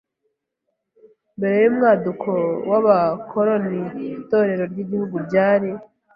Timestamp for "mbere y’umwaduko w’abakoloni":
1.37-3.81